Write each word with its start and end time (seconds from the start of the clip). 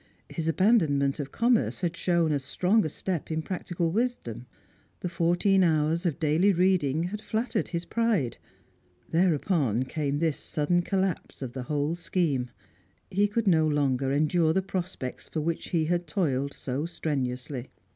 His 0.29 0.47
abandonment 0.47 1.19
of 1.19 1.31
commerce 1.31 1.81
had 1.81 1.95
shown 1.95 2.31
as 2.31 2.43
a 2.43 2.47
strong 2.47 2.89
step 2.89 3.29
in 3.29 3.43
practical 3.43 3.91
wisdom; 3.91 4.47
the 5.01 5.09
fourteen 5.09 5.63
hours 5.63 6.07
of 6.07 6.17
daily 6.17 6.51
reading 6.51 7.03
had 7.03 7.21
flattered 7.21 7.67
his 7.67 7.85
pride. 7.85 8.39
Thereupon 9.11 9.83
came 9.83 10.17
this 10.17 10.37
sudden 10.39 10.81
collapse 10.81 11.43
of 11.43 11.53
the 11.53 11.61
whole 11.69 11.93
scheme. 11.93 12.49
He 13.11 13.27
could 13.27 13.45
no 13.47 13.67
longer 13.67 14.11
endure 14.11 14.53
the 14.53 14.63
prospects 14.63 15.29
for 15.29 15.41
which 15.41 15.69
he 15.69 15.85
had 15.85 16.07
toiled 16.07 16.51
so 16.55 16.87
strenuously. 16.87 17.67